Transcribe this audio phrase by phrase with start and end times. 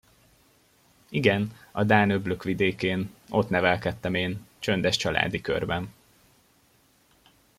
[1.09, 5.93] Igen, a dán öblök vidékén, ott nevelkedtem én, csöndes családi körben.